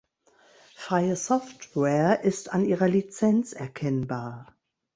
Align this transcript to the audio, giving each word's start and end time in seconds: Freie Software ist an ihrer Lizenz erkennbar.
Freie 0.73 1.15
Software 1.15 2.23
ist 2.23 2.51
an 2.53 2.65
ihrer 2.65 2.87
Lizenz 2.87 3.53
erkennbar. 3.53 4.47